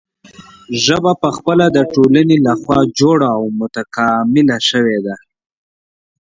ژبه 0.83 1.11
پخپله 1.23 1.65
د 1.71 1.77
ټولنې 1.93 2.37
له 2.45 2.53
خوا 2.61 2.79
جوړه 2.99 3.27
او 3.37 3.43
متکامله 3.59 4.57
شوې 4.69 4.99
ده. 5.05 5.15